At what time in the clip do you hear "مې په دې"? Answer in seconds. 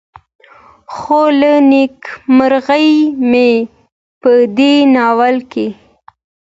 3.29-4.73